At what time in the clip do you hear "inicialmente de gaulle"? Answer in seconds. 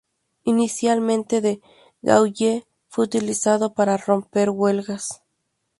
0.45-2.65